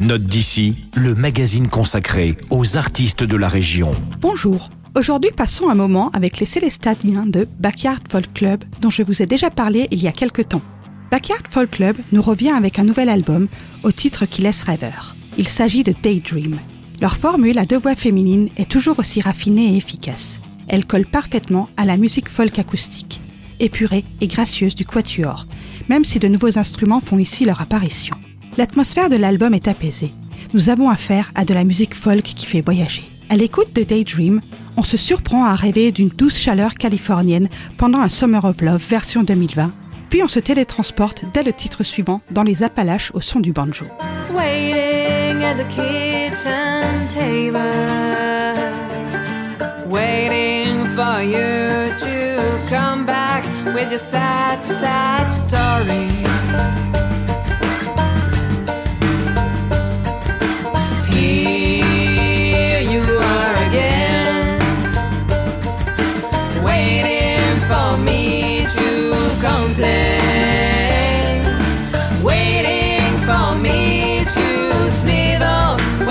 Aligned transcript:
Note 0.00 0.22
d'ici, 0.22 0.84
le 0.94 1.16
magazine 1.16 1.66
consacré 1.66 2.36
aux 2.50 2.76
artistes 2.76 3.24
de 3.24 3.36
la 3.36 3.48
région. 3.48 3.90
Bonjour. 4.20 4.70
Aujourd'hui, 4.94 5.32
passons 5.36 5.70
un 5.70 5.74
moment 5.74 6.10
avec 6.12 6.38
les 6.38 6.46
Célestadiens 6.46 7.26
de 7.26 7.48
Backyard 7.58 8.02
Folk 8.08 8.32
Club 8.32 8.62
dont 8.80 8.90
je 8.90 9.02
vous 9.02 9.22
ai 9.22 9.26
déjà 9.26 9.50
parlé 9.50 9.88
il 9.90 10.00
y 10.00 10.06
a 10.06 10.12
quelque 10.12 10.40
temps. 10.40 10.62
Backyard 11.10 11.42
Folk 11.50 11.72
Club 11.72 11.96
nous 12.12 12.22
revient 12.22 12.52
avec 12.52 12.78
un 12.78 12.84
nouvel 12.84 13.08
album 13.08 13.48
au 13.82 13.90
titre 13.90 14.24
qui 14.24 14.40
laisse 14.40 14.62
rêveur. 14.62 15.16
Il 15.36 15.48
s'agit 15.48 15.82
de 15.82 15.92
Daydream. 16.00 16.60
Leur 17.00 17.16
formule 17.16 17.58
à 17.58 17.66
deux 17.66 17.78
voix 17.78 17.96
féminines 17.96 18.50
est 18.56 18.70
toujours 18.70 19.00
aussi 19.00 19.20
raffinée 19.20 19.74
et 19.74 19.78
efficace. 19.78 20.40
Elle 20.68 20.86
colle 20.86 21.06
parfaitement 21.06 21.70
à 21.76 21.84
la 21.84 21.96
musique 21.96 22.28
folk 22.28 22.56
acoustique, 22.56 23.20
épurée 23.58 24.04
et 24.20 24.28
gracieuse 24.28 24.76
du 24.76 24.84
quatuor, 24.84 25.46
même 25.88 26.04
si 26.04 26.20
de 26.20 26.28
nouveaux 26.28 26.56
instruments 26.56 27.00
font 27.00 27.18
ici 27.18 27.44
leur 27.44 27.60
apparition. 27.60 28.14
L'atmosphère 28.58 29.08
de 29.08 29.14
l'album 29.14 29.54
est 29.54 29.68
apaisée. 29.68 30.12
Nous 30.52 30.68
avons 30.68 30.90
affaire 30.90 31.30
à 31.36 31.44
de 31.44 31.54
la 31.54 31.62
musique 31.62 31.94
folk 31.94 32.24
qui 32.24 32.44
fait 32.44 32.60
voyager. 32.60 33.04
À 33.30 33.36
l'écoute 33.36 33.72
de 33.72 33.84
Daydream, 33.84 34.40
on 34.76 34.82
se 34.82 34.96
surprend 34.96 35.44
à 35.44 35.54
rêver 35.54 35.92
d'une 35.92 36.08
douce 36.08 36.36
chaleur 36.36 36.74
californienne 36.74 37.48
pendant 37.76 38.00
un 38.00 38.08
Summer 38.08 38.44
of 38.44 38.60
Love 38.60 38.84
version 38.84 39.22
2020, 39.22 39.70
puis 40.10 40.24
on 40.24 40.28
se 40.28 40.40
télétransporte 40.40 41.24
dès 41.32 41.44
le 41.44 41.52
titre 41.52 41.84
suivant 41.84 42.20
dans 42.32 42.42
les 42.42 42.64
Appalaches 42.64 43.12
au 43.14 43.20
son 43.20 43.38
du 43.38 43.52
banjo. 43.52 43.86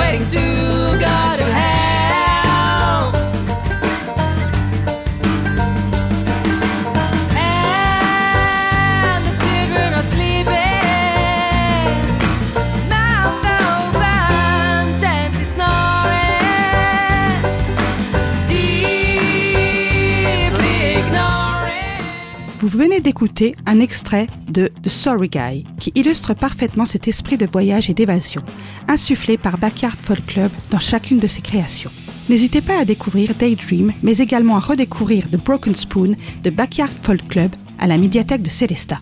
Snivel, 0.07 0.29
waiting 0.31 0.56
Vous 22.59 22.69
venez 22.69 23.01
d'écouter 23.01 23.55
un 23.67 23.79
extrait 23.79 24.25
de 24.49 24.71
The 24.81 24.89
Sorry 24.89 25.29
Guy 25.29 25.63
qui 25.79 25.91
illustre 25.93 26.33
parfaitement 26.33 26.87
cet 26.87 27.07
esprit 27.07 27.37
de 27.37 27.45
voyage 27.45 27.87
et 27.91 27.93
d'évasion, 27.93 28.41
insufflé 28.87 29.37
par 29.37 29.59
Backyard 29.59 29.99
Folk 30.01 30.25
Club 30.25 30.51
dans 30.71 30.79
chacune 30.79 31.19
de 31.19 31.27
ses 31.27 31.43
créations. 31.43 31.91
N'hésitez 32.29 32.61
pas 32.61 32.79
à 32.79 32.85
découvrir 32.85 33.35
Daydream, 33.35 33.93
mais 34.01 34.17
également 34.17 34.57
à 34.57 34.59
redécouvrir 34.59 35.27
The 35.27 35.37
Broken 35.37 35.75
Spoon 35.75 36.15
de 36.43 36.49
Backyard 36.49 36.91
Folk 37.03 37.27
Club 37.27 37.51
à 37.77 37.85
la 37.85 37.99
médiathèque 37.99 38.41
de 38.41 38.49
Célesta. 38.49 39.01